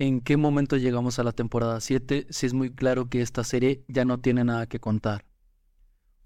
¿En 0.00 0.22
qué 0.22 0.36
momento 0.36 0.76
llegamos 0.76 1.20
a 1.20 1.22
la 1.22 1.30
temporada 1.30 1.80
7 1.80 2.26
si 2.28 2.46
es 2.46 2.52
muy 2.52 2.74
claro 2.74 3.08
que 3.08 3.20
esta 3.20 3.44
serie 3.44 3.84
ya 3.86 4.04
no 4.04 4.18
tiene 4.18 4.42
nada 4.42 4.66
que 4.66 4.80
contar? 4.80 5.24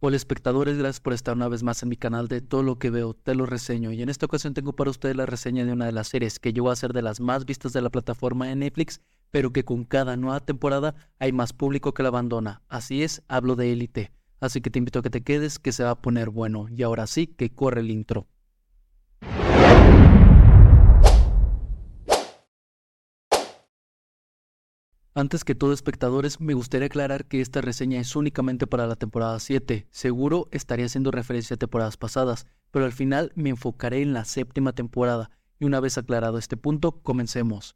Hola 0.00 0.16
espectadores, 0.16 0.78
gracias 0.78 1.00
por 1.00 1.12
estar 1.12 1.36
una 1.36 1.48
vez 1.48 1.62
más 1.62 1.82
en 1.82 1.90
mi 1.90 1.96
canal 1.96 2.28
de 2.28 2.40
Todo 2.40 2.62
lo 2.62 2.78
que 2.78 2.88
veo, 2.88 3.12
te 3.12 3.34
lo 3.34 3.44
reseño 3.44 3.92
y 3.92 4.00
en 4.00 4.08
esta 4.08 4.24
ocasión 4.24 4.54
tengo 4.54 4.74
para 4.74 4.90
ustedes 4.90 5.16
la 5.16 5.26
reseña 5.26 5.66
de 5.66 5.72
una 5.72 5.84
de 5.84 5.92
las 5.92 6.08
series 6.08 6.38
que 6.38 6.54
llegó 6.54 6.70
a 6.70 6.76
ser 6.76 6.94
de 6.94 7.02
las 7.02 7.20
más 7.20 7.44
vistas 7.44 7.74
de 7.74 7.82
la 7.82 7.90
plataforma 7.90 8.46
de 8.46 8.56
Netflix, 8.56 9.02
pero 9.30 9.52
que 9.52 9.66
con 9.66 9.84
cada 9.84 10.16
nueva 10.16 10.40
temporada 10.40 10.94
hay 11.18 11.32
más 11.32 11.52
público 11.52 11.92
que 11.92 12.02
la 12.02 12.08
abandona. 12.08 12.62
Así 12.70 13.02
es, 13.02 13.22
hablo 13.28 13.54
de 13.54 13.70
Élite. 13.70 14.12
Así 14.40 14.62
que 14.62 14.70
te 14.70 14.78
invito 14.78 15.00
a 15.00 15.02
que 15.02 15.10
te 15.10 15.22
quedes, 15.22 15.58
que 15.58 15.72
se 15.72 15.84
va 15.84 15.90
a 15.90 16.00
poner 16.00 16.30
bueno. 16.30 16.68
Y 16.74 16.84
ahora 16.84 17.06
sí, 17.06 17.26
que 17.26 17.50
corre 17.50 17.82
el 17.82 17.90
intro. 17.90 18.28
Antes 25.18 25.44
que 25.44 25.56
todo, 25.56 25.72
espectadores, 25.72 26.40
me 26.40 26.54
gustaría 26.54 26.86
aclarar 26.86 27.24
que 27.24 27.40
esta 27.40 27.60
reseña 27.60 27.98
es 27.98 28.14
únicamente 28.14 28.68
para 28.68 28.86
la 28.86 28.94
temporada 28.94 29.40
7. 29.40 29.88
Seguro 29.90 30.46
estaría 30.52 30.86
haciendo 30.86 31.10
referencia 31.10 31.54
a 31.54 31.58
temporadas 31.58 31.96
pasadas, 31.96 32.46
pero 32.70 32.84
al 32.84 32.92
final 32.92 33.32
me 33.34 33.50
enfocaré 33.50 34.00
en 34.00 34.12
la 34.12 34.24
séptima 34.24 34.74
temporada. 34.74 35.32
Y 35.58 35.64
una 35.64 35.80
vez 35.80 35.98
aclarado 35.98 36.38
este 36.38 36.56
punto, 36.56 37.00
comencemos. 37.02 37.74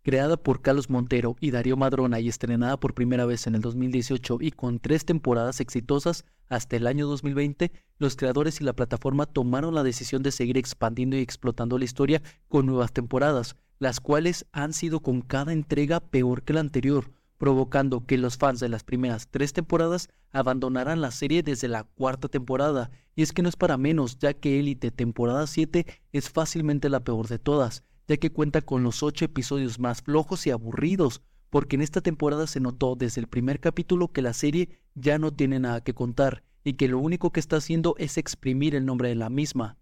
Creada 0.00 0.38
por 0.38 0.62
Carlos 0.62 0.88
Montero 0.88 1.36
y 1.40 1.50
Darío 1.50 1.76
Madrona 1.76 2.20
y 2.20 2.28
estrenada 2.30 2.80
por 2.80 2.94
primera 2.94 3.26
vez 3.26 3.46
en 3.46 3.54
el 3.54 3.60
2018 3.60 4.38
y 4.40 4.50
con 4.50 4.78
tres 4.78 5.04
temporadas 5.04 5.60
exitosas 5.60 6.24
hasta 6.48 6.76
el 6.76 6.86
año 6.86 7.06
2020, 7.06 7.70
los 7.98 8.16
creadores 8.16 8.62
y 8.62 8.64
la 8.64 8.72
plataforma 8.72 9.26
tomaron 9.26 9.74
la 9.74 9.82
decisión 9.82 10.22
de 10.22 10.32
seguir 10.32 10.56
expandiendo 10.56 11.18
y 11.18 11.20
explotando 11.20 11.76
la 11.76 11.84
historia 11.84 12.22
con 12.48 12.64
nuevas 12.64 12.94
temporadas 12.94 13.56
las 13.78 14.00
cuales 14.00 14.46
han 14.52 14.72
sido 14.72 15.00
con 15.00 15.20
cada 15.20 15.52
entrega 15.52 16.00
peor 16.00 16.42
que 16.42 16.52
la 16.52 16.60
anterior, 16.60 17.10
provocando 17.38 18.06
que 18.06 18.16
los 18.16 18.38
fans 18.38 18.60
de 18.60 18.68
las 18.68 18.84
primeras 18.84 19.28
tres 19.28 19.52
temporadas 19.52 20.08
abandonaran 20.32 21.00
la 21.00 21.10
serie 21.10 21.42
desde 21.42 21.68
la 21.68 21.84
cuarta 21.84 22.28
temporada, 22.28 22.90
y 23.14 23.22
es 23.22 23.32
que 23.32 23.42
no 23.42 23.48
es 23.48 23.56
para 23.56 23.76
menos, 23.76 24.18
ya 24.18 24.34
que 24.34 24.58
Elite 24.58 24.90
temporada 24.90 25.46
7 25.46 25.86
es 26.12 26.30
fácilmente 26.30 26.88
la 26.88 27.00
peor 27.00 27.28
de 27.28 27.38
todas, 27.38 27.82
ya 28.08 28.16
que 28.16 28.32
cuenta 28.32 28.62
con 28.62 28.82
los 28.82 29.02
ocho 29.02 29.24
episodios 29.24 29.78
más 29.78 30.02
flojos 30.02 30.46
y 30.46 30.50
aburridos, 30.50 31.22
porque 31.50 31.76
en 31.76 31.82
esta 31.82 32.00
temporada 32.00 32.46
se 32.46 32.60
notó 32.60 32.96
desde 32.96 33.20
el 33.20 33.28
primer 33.28 33.60
capítulo 33.60 34.08
que 34.08 34.22
la 34.22 34.32
serie 34.32 34.80
ya 34.94 35.18
no 35.18 35.32
tiene 35.32 35.60
nada 35.60 35.82
que 35.82 35.94
contar, 35.94 36.42
y 36.64 36.74
que 36.74 36.88
lo 36.88 36.98
único 36.98 37.30
que 37.30 37.40
está 37.40 37.56
haciendo 37.56 37.94
es 37.98 38.18
exprimir 38.18 38.74
el 38.74 38.86
nombre 38.86 39.08
de 39.08 39.14
la 39.14 39.30
misma 39.30 39.76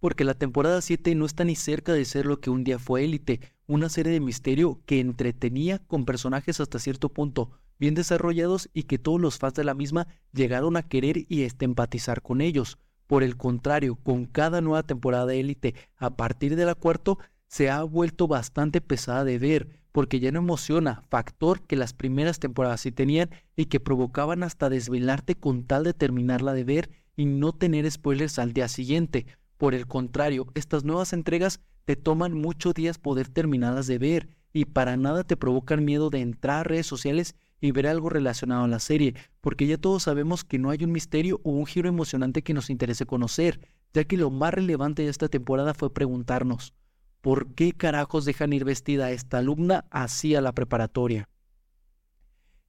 porque 0.00 0.24
la 0.24 0.34
temporada 0.34 0.80
7 0.80 1.14
no 1.14 1.26
está 1.26 1.44
ni 1.44 1.54
cerca 1.54 1.92
de 1.92 2.04
ser 2.04 2.26
lo 2.26 2.40
que 2.40 2.50
un 2.50 2.64
día 2.64 2.78
fue 2.78 3.04
Élite, 3.04 3.40
una 3.66 3.88
serie 3.88 4.12
de 4.12 4.20
misterio 4.20 4.80
que 4.86 4.98
entretenía 4.98 5.78
con 5.78 6.04
personajes 6.04 6.58
hasta 6.58 6.78
cierto 6.78 7.10
punto 7.10 7.52
bien 7.78 7.94
desarrollados 7.94 8.68
y 8.74 8.84
que 8.84 8.98
todos 8.98 9.20
los 9.20 9.38
fans 9.38 9.54
de 9.54 9.64
la 9.64 9.74
misma 9.74 10.06
llegaron 10.32 10.76
a 10.76 10.82
querer 10.82 11.24
y 11.28 11.48
empatizar 11.60 12.22
con 12.22 12.42
ellos. 12.42 12.78
Por 13.06 13.22
el 13.24 13.36
contrario, 13.36 13.96
con 13.96 14.26
cada 14.26 14.60
nueva 14.60 14.82
temporada 14.84 15.26
de 15.26 15.40
Élite, 15.40 15.74
a 15.96 16.14
partir 16.16 16.56
de 16.56 16.66
la 16.66 16.74
cuarta, 16.74 17.14
se 17.48 17.70
ha 17.70 17.82
vuelto 17.82 18.28
bastante 18.28 18.80
pesada 18.80 19.24
de 19.24 19.38
ver, 19.38 19.80
porque 19.92 20.20
ya 20.20 20.30
no 20.30 20.38
emociona, 20.38 21.02
factor 21.08 21.62
que 21.62 21.74
las 21.74 21.94
primeras 21.94 22.38
temporadas 22.38 22.82
sí 22.82 22.92
tenían 22.92 23.30
y 23.56 23.66
que 23.66 23.80
provocaban 23.80 24.44
hasta 24.44 24.68
desvelarte 24.68 25.34
con 25.34 25.64
tal 25.64 25.82
de 25.82 25.94
terminarla 25.94 26.52
de 26.52 26.64
ver 26.64 26.90
y 27.16 27.24
no 27.24 27.52
tener 27.52 27.90
spoilers 27.90 28.38
al 28.38 28.52
día 28.52 28.68
siguiente, 28.68 29.26
por 29.60 29.74
el 29.74 29.86
contrario, 29.86 30.46
estas 30.54 30.84
nuevas 30.84 31.12
entregas 31.12 31.60
te 31.84 31.94
toman 31.94 32.32
muchos 32.32 32.72
días 32.72 32.96
poder 32.96 33.28
terminadas 33.28 33.86
de 33.86 33.98
ver 33.98 34.30
y 34.54 34.64
para 34.64 34.96
nada 34.96 35.22
te 35.22 35.36
provocan 35.36 35.84
miedo 35.84 36.08
de 36.08 36.22
entrar 36.22 36.60
a 36.60 36.64
redes 36.64 36.86
sociales 36.86 37.34
y 37.60 37.70
ver 37.70 37.86
algo 37.86 38.08
relacionado 38.08 38.64
a 38.64 38.68
la 38.68 38.78
serie, 38.78 39.14
porque 39.42 39.66
ya 39.66 39.76
todos 39.76 40.04
sabemos 40.04 40.44
que 40.44 40.58
no 40.58 40.70
hay 40.70 40.82
un 40.82 40.92
misterio 40.92 41.42
o 41.44 41.50
un 41.50 41.66
giro 41.66 41.90
emocionante 41.90 42.42
que 42.42 42.54
nos 42.54 42.70
interese 42.70 43.04
conocer, 43.04 43.60
ya 43.92 44.04
que 44.04 44.16
lo 44.16 44.30
más 44.30 44.54
relevante 44.54 45.02
de 45.02 45.10
esta 45.10 45.28
temporada 45.28 45.74
fue 45.74 45.92
preguntarnos, 45.92 46.72
¿por 47.20 47.54
qué 47.54 47.72
carajos 47.72 48.24
dejan 48.24 48.54
ir 48.54 48.64
vestida 48.64 49.06
a 49.06 49.10
esta 49.10 49.36
alumna 49.36 49.84
así 49.90 50.34
a 50.34 50.40
la 50.40 50.54
preparatoria? 50.54 51.28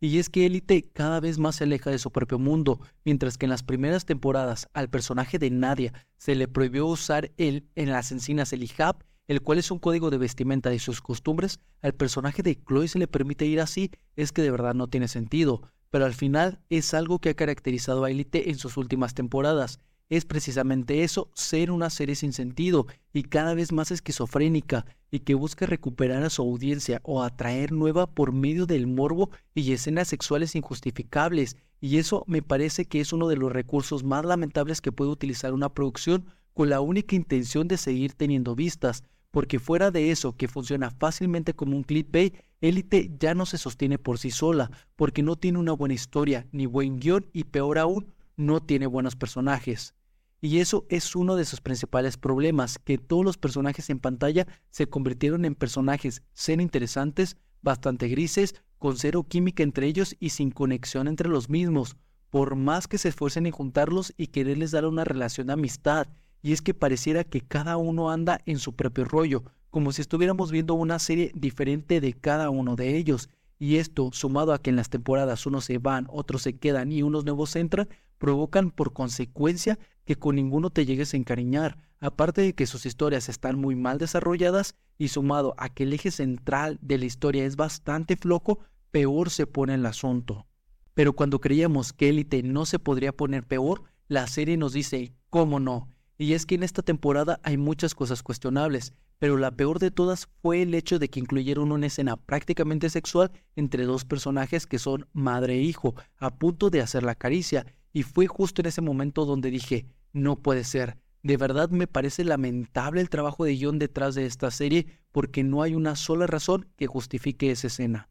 Y 0.03 0.17
es 0.17 0.29
que 0.29 0.47
Élite 0.47 0.89
cada 0.91 1.19
vez 1.19 1.37
más 1.37 1.57
se 1.57 1.65
aleja 1.65 1.91
de 1.91 1.99
su 1.99 2.11
propio 2.11 2.39
mundo, 2.39 2.79
mientras 3.05 3.37
que 3.37 3.45
en 3.45 3.51
las 3.51 3.61
primeras 3.61 4.03
temporadas 4.03 4.67
al 4.73 4.89
personaje 4.89 5.37
de 5.37 5.51
Nadia 5.51 5.93
se 6.17 6.33
le 6.33 6.47
prohibió 6.47 6.87
usar 6.87 7.31
él 7.37 7.67
en 7.75 7.91
las 7.91 8.11
encinas 8.11 8.51
el 8.51 8.63
hijab, 8.63 9.05
el 9.27 9.41
cual 9.41 9.59
es 9.59 9.69
un 9.69 9.77
código 9.77 10.09
de 10.09 10.17
vestimenta 10.17 10.71
de 10.71 10.79
sus 10.79 11.01
costumbres, 11.01 11.59
al 11.83 11.93
personaje 11.93 12.41
de 12.41 12.55
Chloe 12.55 12.87
se 12.87 12.97
le 12.97 13.07
permite 13.07 13.45
ir 13.45 13.61
así, 13.61 13.91
es 14.15 14.31
que 14.31 14.41
de 14.41 14.49
verdad 14.49 14.73
no 14.73 14.87
tiene 14.87 15.07
sentido, 15.07 15.61
pero 15.91 16.05
al 16.05 16.15
final 16.15 16.59
es 16.69 16.95
algo 16.95 17.19
que 17.19 17.29
ha 17.29 17.35
caracterizado 17.35 18.03
a 18.03 18.09
Élite 18.09 18.49
en 18.49 18.57
sus 18.57 18.77
últimas 18.77 19.13
temporadas, 19.13 19.79
es 20.09 20.25
precisamente 20.25 21.03
eso, 21.03 21.29
ser 21.35 21.69
una 21.69 21.91
serie 21.91 22.15
sin 22.15 22.33
sentido 22.33 22.87
y 23.13 23.23
cada 23.23 23.53
vez 23.53 23.71
más 23.71 23.91
esquizofrénica 23.91 24.85
y 25.11 25.19
que 25.19 25.35
busca 25.35 25.65
recuperar 25.65 26.23
a 26.23 26.29
su 26.29 26.41
audiencia 26.41 27.01
o 27.03 27.21
atraer 27.21 27.73
nueva 27.73 28.07
por 28.07 28.31
medio 28.31 28.65
del 28.65 28.87
morbo 28.87 29.29
y 29.53 29.73
escenas 29.73 30.07
sexuales 30.07 30.55
injustificables. 30.55 31.57
Y 31.81 31.97
eso 31.97 32.23
me 32.27 32.41
parece 32.41 32.85
que 32.85 33.01
es 33.01 33.11
uno 33.11 33.27
de 33.27 33.35
los 33.35 33.51
recursos 33.51 34.03
más 34.03 34.23
lamentables 34.23 34.79
que 34.79 34.93
puede 34.93 35.11
utilizar 35.11 35.53
una 35.53 35.73
producción 35.73 36.25
con 36.53 36.69
la 36.69 36.79
única 36.79 37.15
intención 37.15 37.67
de 37.67 37.77
seguir 37.77 38.13
teniendo 38.13 38.55
vistas, 38.55 39.03
porque 39.31 39.59
fuera 39.59 39.91
de 39.91 40.11
eso 40.11 40.35
que 40.35 40.47
funciona 40.47 40.91
fácilmente 40.91 41.53
como 41.53 41.75
un 41.75 41.83
clickbait, 41.83 42.35
Elite 42.61 43.11
ya 43.19 43.33
no 43.33 43.45
se 43.45 43.57
sostiene 43.57 43.97
por 43.97 44.17
sí 44.17 44.31
sola, 44.31 44.69
porque 44.95 45.23
no 45.23 45.35
tiene 45.35 45.57
una 45.57 45.73
buena 45.73 45.93
historia, 45.93 46.47
ni 46.51 46.65
buen 46.65 46.99
guion 46.99 47.25
y 47.33 47.45
peor 47.45 47.79
aún, 47.79 48.13
no 48.35 48.61
tiene 48.61 48.87
buenos 48.87 49.15
personajes. 49.15 49.93
Y 50.43 50.57
eso 50.57 50.85
es 50.89 51.15
uno 51.15 51.35
de 51.35 51.45
sus 51.45 51.61
principales 51.61 52.17
problemas, 52.17 52.79
que 52.79 52.97
todos 52.97 53.23
los 53.23 53.37
personajes 53.37 53.91
en 53.91 53.99
pantalla 53.99 54.47
se 54.71 54.87
convirtieron 54.87 55.45
en 55.45 55.53
personajes 55.53 56.23
ser 56.33 56.59
interesantes, 56.59 57.37
bastante 57.61 58.07
grises, 58.07 58.55
con 58.79 58.97
cero 58.97 59.23
química 59.29 59.61
entre 59.61 59.85
ellos 59.85 60.15
y 60.19 60.29
sin 60.29 60.49
conexión 60.49 61.07
entre 61.07 61.29
los 61.29 61.47
mismos, 61.47 61.95
por 62.31 62.55
más 62.55 62.87
que 62.87 62.97
se 62.97 63.09
esfuercen 63.09 63.45
en 63.45 63.51
juntarlos 63.51 64.13
y 64.17 64.27
quererles 64.27 64.71
dar 64.71 64.87
una 64.87 65.03
relación 65.03 65.45
de 65.45 65.53
amistad. 65.53 66.07
Y 66.41 66.53
es 66.53 66.63
que 66.63 66.73
pareciera 66.73 67.23
que 67.23 67.41
cada 67.41 67.77
uno 67.77 68.09
anda 68.09 68.41
en 68.47 68.57
su 68.57 68.75
propio 68.75 69.05
rollo, 69.05 69.43
como 69.69 69.91
si 69.91 70.01
estuviéramos 70.01 70.49
viendo 70.49 70.73
una 70.73 70.97
serie 70.97 71.31
diferente 71.35 72.01
de 72.01 72.13
cada 72.13 72.49
uno 72.49 72.75
de 72.75 72.97
ellos. 72.97 73.29
Y 73.59 73.75
esto, 73.75 74.09
sumado 74.11 74.53
a 74.53 74.59
que 74.59 74.71
en 74.71 74.75
las 74.75 74.89
temporadas 74.89 75.45
unos 75.45 75.65
se 75.65 75.77
van, 75.77 76.07
otros 76.09 76.41
se 76.41 76.57
quedan 76.57 76.91
y 76.91 77.03
unos 77.03 77.25
nuevos 77.25 77.55
entran, 77.55 77.89
provocan 78.17 78.71
por 78.71 78.93
consecuencia 78.93 79.77
que 80.05 80.15
con 80.15 80.35
ninguno 80.35 80.69
te 80.69 80.85
llegues 80.85 81.13
a 81.13 81.17
encariñar, 81.17 81.77
aparte 81.99 82.41
de 82.41 82.53
que 82.53 82.65
sus 82.65 82.85
historias 82.85 83.29
están 83.29 83.59
muy 83.59 83.75
mal 83.75 83.97
desarrolladas 83.97 84.75
y 84.97 85.09
sumado 85.09 85.53
a 85.57 85.69
que 85.69 85.83
el 85.83 85.93
eje 85.93 86.11
central 86.11 86.79
de 86.81 86.97
la 86.97 87.05
historia 87.05 87.45
es 87.45 87.55
bastante 87.55 88.17
flojo, 88.17 88.59
peor 88.91 89.29
se 89.29 89.47
pone 89.47 89.75
el 89.75 89.85
asunto. 89.85 90.47
Pero 90.93 91.13
cuando 91.13 91.39
creíamos 91.39 91.93
que 91.93 92.09
Élite 92.09 92.43
no 92.43 92.65
se 92.65 92.79
podría 92.79 93.15
poner 93.15 93.45
peor, 93.45 93.83
la 94.07 94.27
serie 94.27 94.57
nos 94.57 94.73
dice, 94.73 95.13
¿cómo 95.29 95.59
no? 95.59 95.87
Y 96.17 96.33
es 96.33 96.45
que 96.45 96.55
en 96.55 96.63
esta 96.63 96.81
temporada 96.81 97.39
hay 97.43 97.57
muchas 97.57 97.95
cosas 97.95 98.21
cuestionables, 98.21 98.93
pero 99.17 99.37
la 99.37 99.51
peor 99.51 99.79
de 99.79 99.91
todas 99.91 100.27
fue 100.41 100.63
el 100.63 100.73
hecho 100.73 100.99
de 100.99 101.09
que 101.09 101.19
incluyeron 101.19 101.71
una 101.71 101.87
escena 101.87 102.17
prácticamente 102.17 102.89
sexual 102.89 103.31
entre 103.55 103.85
dos 103.85 104.03
personajes 104.03 104.65
que 104.65 104.79
son 104.79 105.07
madre 105.13 105.55
e 105.55 105.61
hijo, 105.61 105.95
a 106.17 106.31
punto 106.31 106.69
de 106.69 106.81
hacer 106.81 107.03
la 107.03 107.15
caricia, 107.15 107.65
y 107.93 108.03
fue 108.03 108.27
justo 108.27 108.61
en 108.61 108.67
ese 108.67 108.81
momento 108.81 109.25
donde 109.25 109.51
dije, 109.51 109.85
no 110.13 110.37
puede 110.37 110.63
ser. 110.63 110.97
De 111.23 111.37
verdad 111.37 111.69
me 111.69 111.87
parece 111.87 112.23
lamentable 112.23 113.01
el 113.01 113.09
trabajo 113.09 113.45
de 113.45 113.55
guion 113.55 113.79
detrás 113.79 114.15
de 114.15 114.25
esta 114.25 114.49
serie 114.49 114.87
porque 115.11 115.43
no 115.43 115.61
hay 115.61 115.75
una 115.75 115.95
sola 115.95 116.25
razón 116.25 116.67
que 116.77 116.87
justifique 116.87 117.51
esa 117.51 117.67
escena. 117.67 118.09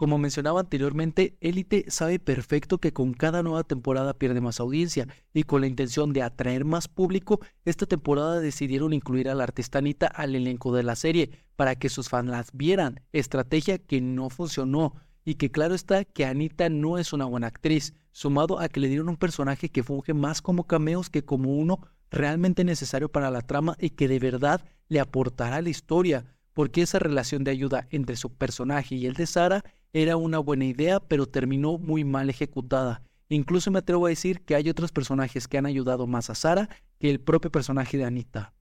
Como 0.00 0.16
mencionaba 0.16 0.60
anteriormente, 0.60 1.36
Elite 1.42 1.84
sabe 1.90 2.18
perfecto 2.18 2.78
que 2.78 2.94
con 2.94 3.12
cada 3.12 3.42
nueva 3.42 3.64
temporada 3.64 4.14
pierde 4.14 4.40
más 4.40 4.58
audiencia 4.58 5.06
y 5.34 5.42
con 5.42 5.60
la 5.60 5.66
intención 5.66 6.14
de 6.14 6.22
atraer 6.22 6.64
más 6.64 6.88
público, 6.88 7.40
esta 7.66 7.84
temporada 7.84 8.40
decidieron 8.40 8.94
incluir 8.94 9.28
a 9.28 9.34
la 9.34 9.44
artista 9.44 9.78
Anita 9.78 10.06
al 10.06 10.34
elenco 10.34 10.74
de 10.74 10.84
la 10.84 10.96
serie 10.96 11.30
para 11.54 11.74
que 11.74 11.90
sus 11.90 12.08
fans 12.08 12.30
las 12.30 12.50
vieran, 12.54 13.02
estrategia 13.12 13.76
que 13.76 14.00
no 14.00 14.30
funcionó 14.30 14.94
y 15.24 15.34
que 15.34 15.50
claro 15.50 15.74
está 15.74 16.04
que 16.04 16.24
Anita 16.24 16.68
no 16.68 16.98
es 16.98 17.12
una 17.12 17.24
buena 17.24 17.48
actriz, 17.48 17.94
sumado 18.12 18.58
a 18.58 18.68
que 18.68 18.80
le 18.80 18.88
dieron 18.88 19.08
un 19.08 19.16
personaje 19.16 19.68
que 19.68 19.82
funge 19.82 20.14
más 20.14 20.42
como 20.42 20.66
cameos 20.66 21.10
que 21.10 21.24
como 21.24 21.56
uno 21.56 21.80
realmente 22.10 22.64
necesario 22.64 23.10
para 23.10 23.30
la 23.30 23.42
trama 23.42 23.76
y 23.78 23.90
que 23.90 24.08
de 24.08 24.18
verdad 24.18 24.64
le 24.88 25.00
aportará 25.00 25.56
a 25.56 25.62
la 25.62 25.68
historia, 25.68 26.24
porque 26.52 26.82
esa 26.82 26.98
relación 26.98 27.44
de 27.44 27.52
ayuda 27.52 27.86
entre 27.90 28.16
su 28.16 28.32
personaje 28.32 28.96
y 28.96 29.06
el 29.06 29.14
de 29.14 29.26
Sara 29.26 29.64
era 29.92 30.16
una 30.16 30.38
buena 30.38 30.64
idea, 30.64 31.00
pero 31.00 31.26
terminó 31.26 31.78
muy 31.78 32.04
mal 32.04 32.28
ejecutada. 32.30 33.02
Incluso 33.28 33.70
me 33.70 33.78
atrevo 33.78 34.06
a 34.06 34.10
decir 34.10 34.40
que 34.42 34.56
hay 34.56 34.68
otros 34.68 34.90
personajes 34.90 35.46
que 35.46 35.58
han 35.58 35.66
ayudado 35.66 36.06
más 36.06 36.30
a 36.30 36.34
Sara 36.34 36.68
que 36.98 37.10
el 37.10 37.20
propio 37.20 37.50
personaje 37.50 37.96
de 37.96 38.04
Anita. 38.04 38.52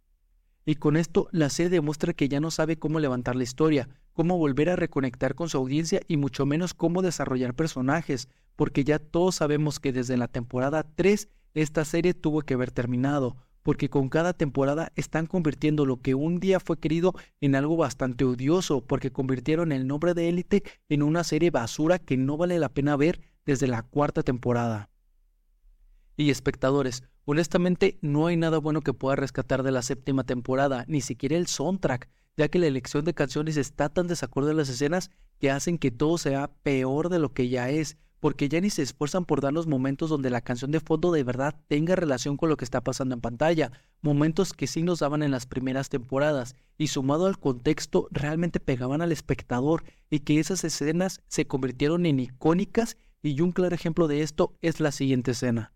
Y 0.65 0.75
con 0.75 0.97
esto 0.97 1.29
la 1.31 1.49
serie 1.49 1.69
demuestra 1.69 2.13
que 2.13 2.29
ya 2.29 2.39
no 2.39 2.51
sabe 2.51 2.77
cómo 2.77 2.99
levantar 2.99 3.35
la 3.35 3.43
historia, 3.43 3.89
cómo 4.13 4.37
volver 4.37 4.69
a 4.69 4.75
reconectar 4.75 5.35
con 5.35 5.49
su 5.49 5.57
audiencia 5.57 6.01
y 6.07 6.17
mucho 6.17 6.45
menos 6.45 6.73
cómo 6.73 7.01
desarrollar 7.01 7.53
personajes, 7.55 8.27
porque 8.55 8.83
ya 8.83 8.99
todos 8.99 9.35
sabemos 9.35 9.79
que 9.79 9.93
desde 9.93 10.17
la 10.17 10.27
temporada 10.27 10.85
3 10.95 11.29
esta 11.53 11.85
serie 11.85 12.13
tuvo 12.13 12.41
que 12.41 12.53
haber 12.53 12.71
terminado, 12.71 13.37
porque 13.63 13.89
con 13.89 14.09
cada 14.09 14.33
temporada 14.33 14.91
están 14.95 15.25
convirtiendo 15.25 15.85
lo 15.85 16.01
que 16.01 16.15
un 16.15 16.39
día 16.39 16.59
fue 16.59 16.79
querido 16.79 17.13
en 17.41 17.55
algo 17.55 17.77
bastante 17.77 18.25
odioso, 18.25 18.85
porque 18.85 19.11
convirtieron 19.11 19.71
el 19.71 19.87
nombre 19.87 20.13
de 20.13 20.29
élite 20.29 20.63
en 20.89 21.03
una 21.03 21.23
serie 21.23 21.51
basura 21.51 21.99
que 21.99 22.17
no 22.17 22.37
vale 22.37 22.59
la 22.59 22.69
pena 22.69 22.95
ver 22.95 23.21
desde 23.45 23.67
la 23.67 23.83
cuarta 23.83 24.23
temporada. 24.23 24.89
Y 26.17 26.29
espectadores, 26.29 27.03
honestamente 27.31 27.99
no 28.01 28.25
hay 28.25 28.37
nada 28.37 28.57
bueno 28.57 28.81
que 28.81 28.91
pueda 28.91 29.15
rescatar 29.15 29.61
de 29.61 29.69
la 29.69 29.83
séptima 29.83 30.23
temporada, 30.23 30.83
ni 30.87 30.99
siquiera 30.99 31.37
el 31.37 31.45
soundtrack, 31.45 32.09
ya 32.35 32.47
que 32.47 32.57
la 32.57 32.65
elección 32.65 33.05
de 33.05 33.13
canciones 33.13 33.55
está 33.55 33.89
tan 33.89 34.07
desacorde 34.07 34.49
a 34.49 34.55
las 34.55 34.67
escenas 34.67 35.11
que 35.37 35.51
hacen 35.51 35.77
que 35.77 35.91
todo 35.91 36.17
sea 36.17 36.49
peor 36.63 37.09
de 37.09 37.19
lo 37.19 37.31
que 37.31 37.47
ya 37.47 37.69
es, 37.69 37.97
porque 38.19 38.49
ya 38.49 38.59
ni 38.61 38.71
se 38.71 38.81
esfuerzan 38.81 39.25
por 39.25 39.41
dar 39.41 39.53
los 39.53 39.67
momentos 39.67 40.09
donde 40.09 40.31
la 40.31 40.41
canción 40.41 40.71
de 40.71 40.79
fondo 40.79 41.11
de 41.11 41.23
verdad 41.23 41.55
tenga 41.67 41.95
relación 41.95 42.35
con 42.35 42.49
lo 42.49 42.57
que 42.57 42.65
está 42.65 42.81
pasando 42.81 43.13
en 43.13 43.21
pantalla, 43.21 43.73
momentos 44.01 44.51
que 44.51 44.65
sí 44.65 44.81
nos 44.81 44.97
daban 44.97 45.21
en 45.21 45.29
las 45.29 45.45
primeras 45.45 45.89
temporadas, 45.89 46.55
y 46.79 46.87
sumado 46.87 47.27
al 47.27 47.37
contexto 47.37 48.07
realmente 48.09 48.59
pegaban 48.59 49.03
al 49.03 49.11
espectador 49.11 49.83
y 50.09 50.21
que 50.21 50.39
esas 50.39 50.63
escenas 50.63 51.21
se 51.27 51.45
convirtieron 51.45 52.07
en 52.07 52.21
icónicas 52.21 52.97
y 53.21 53.39
un 53.41 53.51
claro 53.51 53.75
ejemplo 53.75 54.07
de 54.07 54.23
esto 54.23 54.57
es 54.63 54.79
la 54.79 54.91
siguiente 54.91 55.31
escena. 55.31 55.73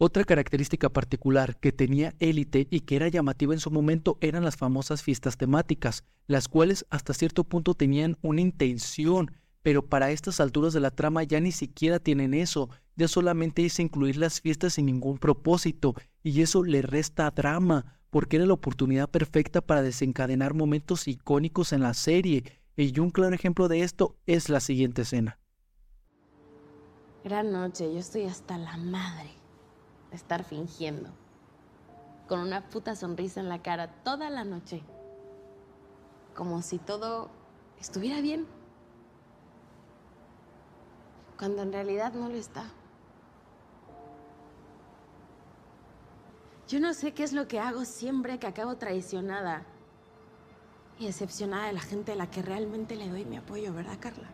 Otra 0.00 0.22
característica 0.22 0.88
particular 0.88 1.56
que 1.56 1.72
tenía 1.72 2.14
Élite 2.20 2.68
y 2.70 2.80
que 2.80 2.94
era 2.94 3.08
llamativa 3.08 3.52
en 3.52 3.58
su 3.58 3.72
momento 3.72 4.16
eran 4.20 4.44
las 4.44 4.56
famosas 4.56 5.02
fiestas 5.02 5.36
temáticas, 5.36 6.04
las 6.28 6.46
cuales 6.46 6.86
hasta 6.88 7.12
cierto 7.14 7.42
punto 7.42 7.74
tenían 7.74 8.16
una 8.22 8.40
intención, 8.40 9.32
pero 9.64 9.84
para 9.84 10.12
estas 10.12 10.38
alturas 10.38 10.72
de 10.72 10.78
la 10.78 10.92
trama 10.92 11.24
ya 11.24 11.40
ni 11.40 11.50
siquiera 11.50 11.98
tienen 11.98 12.32
eso, 12.32 12.70
ya 12.94 13.08
solamente 13.08 13.66
es 13.66 13.80
incluir 13.80 14.18
las 14.18 14.40
fiestas 14.40 14.74
sin 14.74 14.86
ningún 14.86 15.18
propósito, 15.18 15.96
y 16.22 16.42
eso 16.42 16.62
le 16.62 16.82
resta 16.82 17.28
drama, 17.32 17.98
porque 18.10 18.36
era 18.36 18.46
la 18.46 18.54
oportunidad 18.54 19.10
perfecta 19.10 19.62
para 19.62 19.82
desencadenar 19.82 20.54
momentos 20.54 21.08
icónicos 21.08 21.72
en 21.72 21.82
la 21.82 21.92
serie, 21.92 22.44
y 22.76 22.96
un 23.00 23.10
claro 23.10 23.34
ejemplo 23.34 23.66
de 23.66 23.82
esto 23.82 24.14
es 24.26 24.48
la 24.48 24.60
siguiente 24.60 25.02
escena. 25.02 25.40
Gran 27.24 27.50
noche, 27.50 27.92
yo 27.92 27.98
estoy 27.98 28.26
hasta 28.26 28.56
la 28.56 28.76
madre 28.76 29.37
estar 30.12 30.44
fingiendo. 30.44 31.10
Con 32.28 32.40
una 32.40 32.68
puta 32.68 32.94
sonrisa 32.94 33.40
en 33.40 33.48
la 33.48 33.62
cara 33.62 33.88
toda 34.04 34.30
la 34.30 34.44
noche. 34.44 34.82
Como 36.34 36.62
si 36.62 36.78
todo 36.78 37.30
estuviera 37.80 38.20
bien. 38.20 38.46
Cuando 41.38 41.62
en 41.62 41.72
realidad 41.72 42.12
no 42.12 42.28
lo 42.28 42.34
está. 42.34 42.64
Yo 46.66 46.80
no 46.80 46.92
sé 46.92 47.14
qué 47.14 47.22
es 47.22 47.32
lo 47.32 47.48
que 47.48 47.60
hago 47.60 47.84
siempre 47.86 48.38
que 48.38 48.46
acabo 48.46 48.76
traicionada 48.76 49.64
y 50.98 51.06
decepcionada 51.06 51.68
de 51.68 51.72
la 51.72 51.80
gente 51.80 52.12
a 52.12 52.16
la 52.16 52.30
que 52.30 52.42
realmente 52.42 52.94
le 52.94 53.08
doy 53.08 53.24
mi 53.24 53.38
apoyo, 53.38 53.72
¿verdad, 53.72 53.96
Carla? 53.98 54.28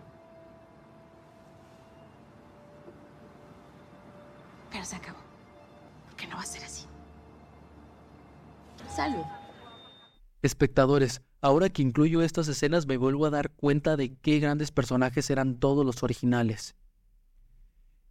Pero 4.73 4.85
se 4.85 4.97
acabó 4.97 5.34
no 6.27 6.37
va 6.37 6.43
a 6.43 6.47
ser 6.47 6.65
así. 6.65 6.87
Salud. 8.89 9.25
Espectadores, 10.43 11.23
ahora 11.41 11.69
que 11.69 11.83
incluyo 11.83 12.23
estas 12.23 12.49
escenas 12.49 12.87
me 12.87 12.97
vuelvo 12.97 13.27
a 13.27 13.31
dar 13.31 13.51
cuenta 13.51 13.97
de 13.97 14.15
qué 14.17 14.39
grandes 14.39 14.71
personajes 14.71 15.31
eran 15.31 15.57
todos 15.59 15.85
los 15.85 16.03
originales. 16.03 16.77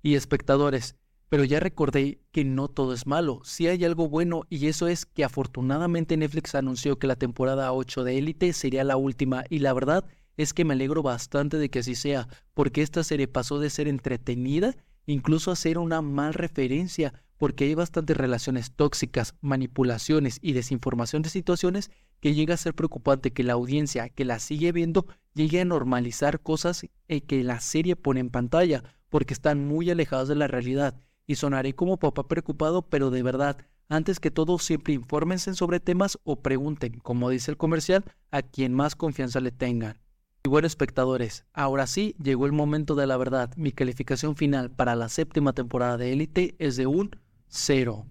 Y 0.01 0.15
espectadores, 0.15 0.95
pero 1.29 1.43
ya 1.43 1.59
recordé 1.59 2.19
que 2.31 2.43
no 2.43 2.67
todo 2.67 2.93
es 2.93 3.07
malo, 3.07 3.41
sí 3.43 3.67
hay 3.67 3.85
algo 3.85 4.09
bueno 4.09 4.43
y 4.49 4.67
eso 4.67 4.87
es 4.87 5.05
que 5.05 5.23
afortunadamente 5.23 6.17
Netflix 6.17 6.55
anunció 6.55 6.99
que 6.99 7.07
la 7.07 7.15
temporada 7.15 7.71
8 7.71 8.03
de 8.03 8.17
Élite 8.17 8.51
sería 8.53 8.83
la 8.83 8.97
última 8.97 9.43
y 9.49 9.59
la 9.59 9.73
verdad 9.73 10.05
es 10.35 10.53
que 10.53 10.65
me 10.65 10.73
alegro 10.73 11.01
bastante 11.01 11.57
de 11.57 11.69
que 11.69 11.79
así 11.79 11.95
sea, 11.95 12.27
porque 12.53 12.81
esta 12.81 13.03
serie 13.03 13.27
pasó 13.27 13.59
de 13.59 13.69
ser 13.69 13.87
entretenida 13.87 14.75
incluso 15.05 15.51
a 15.51 15.55
ser 15.55 15.77
una 15.77 16.01
mal 16.01 16.33
referencia 16.33 17.13
porque 17.37 17.65
hay 17.65 17.75
bastantes 17.75 18.17
relaciones 18.17 18.71
tóxicas, 18.71 19.35
manipulaciones 19.41 20.39
y 20.41 20.53
desinformación 20.53 21.21
de 21.21 21.29
situaciones 21.29 21.91
que 22.19 22.33
llega 22.33 22.53
a 22.53 22.57
ser 22.57 22.73
preocupante 22.73 23.33
que 23.33 23.43
la 23.43 23.53
audiencia 23.53 24.07
que 24.09 24.25
la 24.25 24.39
sigue 24.39 24.71
viendo 24.71 25.05
llegue 25.33 25.59
a 25.61 25.65
normalizar 25.65 26.39
cosas 26.39 26.85
eh, 27.07 27.21
que 27.21 27.43
la 27.43 27.59
serie 27.59 27.95
pone 27.95 28.21
en 28.21 28.29
pantalla, 28.29 28.83
porque 29.09 29.33
están 29.33 29.67
muy 29.67 29.89
alejadas 29.89 30.27
de 30.27 30.35
la 30.35 30.47
realidad. 30.47 30.95
Y 31.27 31.35
sonaré 31.35 31.73
como 31.75 31.97
papá 31.97 32.27
preocupado, 32.27 32.83
pero 32.83 33.09
de 33.09 33.23
verdad, 33.23 33.57
antes 33.89 34.19
que 34.19 34.31
todo 34.31 34.57
siempre 34.57 34.93
infórmense 34.93 35.53
sobre 35.53 35.79
temas 35.79 36.17
o 36.23 36.41
pregunten, 36.41 36.99
como 36.99 37.29
dice 37.29 37.51
el 37.51 37.57
comercial, 37.57 38.05
a 38.31 38.41
quien 38.41 38.73
más 38.73 38.95
confianza 38.95 39.39
le 39.39 39.51
tengan. 39.51 39.99
Y 40.45 40.49
bueno, 40.49 40.67
espectadores, 40.67 41.45
ahora 41.53 41.87
sí 41.87 42.15
llegó 42.21 42.45
el 42.45 42.51
momento 42.51 42.95
de 42.95 43.07
la 43.07 43.15
verdad. 43.17 43.51
Mi 43.55 43.71
calificación 43.71 44.35
final 44.35 44.71
para 44.71 44.95
la 44.95 45.07
séptima 45.09 45.53
temporada 45.53 45.97
de 45.97 46.11
Élite 46.11 46.55
es 46.59 46.75
de 46.75 46.87
un 46.87 47.15
cero. 47.53 48.07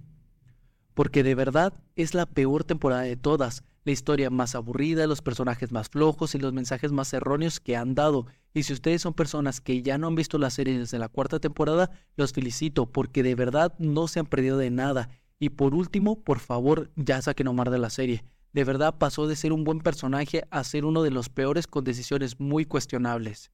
Porque 0.94 1.22
de 1.22 1.34
verdad 1.34 1.74
es 1.96 2.14
la 2.14 2.26
peor 2.26 2.64
temporada 2.64 3.02
de 3.02 3.16
todas, 3.16 3.64
la 3.84 3.92
historia 3.92 4.30
más 4.30 4.54
aburrida, 4.54 5.06
los 5.08 5.20
personajes 5.20 5.72
más 5.72 5.88
flojos 5.88 6.34
y 6.34 6.38
los 6.38 6.52
mensajes 6.52 6.92
más 6.92 7.12
erróneos 7.12 7.58
que 7.58 7.76
han 7.76 7.94
dado. 7.94 8.26
Y 8.54 8.62
si 8.62 8.72
ustedes 8.72 9.02
son 9.02 9.14
personas 9.14 9.60
que 9.60 9.82
ya 9.82 9.98
no 9.98 10.06
han 10.06 10.14
visto 10.14 10.38
la 10.38 10.50
serie 10.50 10.78
desde 10.78 10.98
la 10.98 11.08
cuarta 11.08 11.40
temporada, 11.40 11.90
los 12.16 12.32
felicito 12.32 12.86
porque 12.86 13.24
de 13.24 13.34
verdad 13.34 13.74
no 13.78 14.06
se 14.06 14.20
han 14.20 14.26
perdido 14.26 14.58
de 14.58 14.70
nada. 14.70 15.08
Y 15.40 15.48
por 15.48 15.74
último, 15.74 16.22
por 16.22 16.38
favor, 16.38 16.92
ya 16.94 17.20
saquen 17.20 17.48
Omar 17.48 17.70
de 17.70 17.78
la 17.78 17.90
serie. 17.90 18.24
De 18.52 18.62
verdad 18.62 18.96
pasó 18.96 19.26
de 19.26 19.34
ser 19.34 19.52
un 19.52 19.64
buen 19.64 19.80
personaje 19.80 20.44
a 20.50 20.62
ser 20.62 20.84
uno 20.84 21.02
de 21.02 21.10
los 21.10 21.30
peores 21.30 21.66
con 21.66 21.82
decisiones 21.82 22.38
muy 22.38 22.64
cuestionables. 22.64 23.50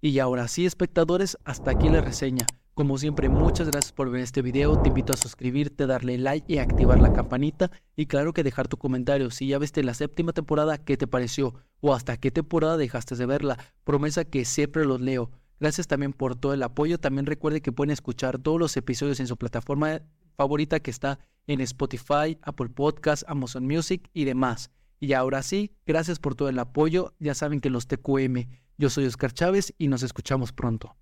Y 0.00 0.18
ahora 0.20 0.48
sí, 0.48 0.64
espectadores, 0.64 1.36
hasta 1.44 1.72
aquí 1.72 1.90
la 1.90 2.00
reseña. 2.00 2.46
Como 2.78 2.96
siempre, 2.96 3.28
muchas 3.28 3.66
gracias 3.66 3.92
por 3.92 4.08
ver 4.08 4.20
este 4.20 4.40
video. 4.40 4.80
Te 4.80 4.90
invito 4.90 5.12
a 5.12 5.16
suscribirte, 5.16 5.88
darle 5.88 6.16
like 6.16 6.46
y 6.46 6.58
activar 6.58 7.00
la 7.00 7.12
campanita. 7.12 7.72
Y 7.96 8.06
claro 8.06 8.32
que 8.32 8.44
dejar 8.44 8.68
tu 8.68 8.76
comentario. 8.76 9.32
Si 9.32 9.48
ya 9.48 9.58
viste 9.58 9.82
la 9.82 9.94
séptima 9.94 10.32
temporada, 10.32 10.78
¿qué 10.78 10.96
te 10.96 11.08
pareció? 11.08 11.54
O 11.80 11.92
hasta 11.92 12.18
qué 12.18 12.30
temporada 12.30 12.76
dejaste 12.76 13.16
de 13.16 13.26
verla. 13.26 13.58
Promesa 13.82 14.24
que 14.24 14.44
siempre 14.44 14.84
los 14.84 15.00
leo. 15.00 15.32
Gracias 15.58 15.88
también 15.88 16.12
por 16.12 16.36
todo 16.36 16.54
el 16.54 16.62
apoyo. 16.62 16.98
También 16.98 17.26
recuerde 17.26 17.62
que 17.62 17.72
pueden 17.72 17.90
escuchar 17.90 18.38
todos 18.38 18.60
los 18.60 18.76
episodios 18.76 19.18
en 19.18 19.26
su 19.26 19.36
plataforma 19.36 20.02
favorita 20.36 20.78
que 20.78 20.92
está 20.92 21.18
en 21.48 21.60
Spotify, 21.60 22.38
Apple 22.42 22.68
Podcasts, 22.68 23.26
Amazon 23.28 23.66
Music 23.66 24.08
y 24.12 24.24
demás. 24.24 24.70
Y 25.00 25.14
ahora 25.14 25.42
sí, 25.42 25.72
gracias 25.84 26.20
por 26.20 26.36
todo 26.36 26.48
el 26.48 26.60
apoyo. 26.60 27.12
Ya 27.18 27.34
saben 27.34 27.60
que 27.60 27.70
los 27.70 27.88
TQM. 27.88 28.46
Yo 28.76 28.88
soy 28.88 29.06
Oscar 29.06 29.32
Chávez 29.32 29.74
y 29.78 29.88
nos 29.88 30.04
escuchamos 30.04 30.52
pronto. 30.52 30.94